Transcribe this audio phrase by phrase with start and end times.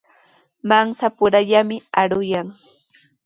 [0.69, 2.47] Mashapurallami aruyan.